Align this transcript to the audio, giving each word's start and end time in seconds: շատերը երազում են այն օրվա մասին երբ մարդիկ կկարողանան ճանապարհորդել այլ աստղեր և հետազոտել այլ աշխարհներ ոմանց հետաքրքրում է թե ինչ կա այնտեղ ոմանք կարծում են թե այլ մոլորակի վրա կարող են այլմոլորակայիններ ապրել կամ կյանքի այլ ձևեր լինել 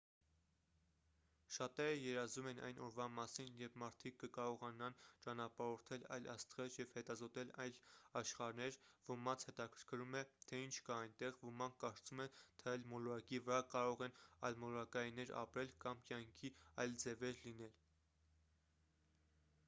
շատերը 1.55 1.97
երազում 2.03 2.47
են 2.51 2.61
այն 2.69 2.79
օրվա 2.85 3.05
մասին 3.17 3.51
երբ 3.59 3.75
մարդիկ 3.83 4.15
կկարողանան 4.23 4.95
ճանապարհորդել 5.25 6.05
այլ 6.15 6.29
աստղեր 6.35 6.71
և 6.77 6.95
հետազոտել 6.99 7.51
այլ 7.65 7.77
աշխարհներ 8.23 8.79
ոմանց 9.11 9.45
հետաքրքրում 9.51 10.17
է 10.23 10.25
թե 10.47 10.63
ինչ 10.63 10.73
կա 10.89 10.97
այնտեղ 11.03 11.37
ոմանք 11.43 11.77
կարծում 11.85 12.25
են 12.27 12.33
թե 12.63 12.73
այլ 12.75 12.89
մոլորակի 12.97 13.43
վրա 13.49 13.61
կարող 13.77 14.03
են 14.09 14.17
այլմոլորակայիններ 14.51 15.35
ապրել 15.45 15.77
կամ 15.87 16.05
կյանքի 16.11 16.55
այլ 16.85 16.99
ձևեր 17.07 17.41
լինել 17.47 17.79